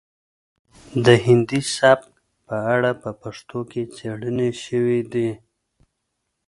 د 1.05 1.07
هندي 1.25 1.61
سبک 1.77 2.09
په 2.47 2.55
اړه 2.73 2.91
په 3.01 3.09
پښتو 3.21 3.59
کې 3.71 3.81
څیړنې 3.95 4.49
شوي 4.63 5.01
دي 5.13 5.29